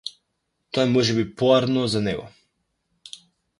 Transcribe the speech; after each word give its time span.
Тоа 0.77 0.85
е 0.87 0.91
можеби 0.95 1.27
поарно 1.43 1.85
за 1.97 2.03
него. 2.09 2.27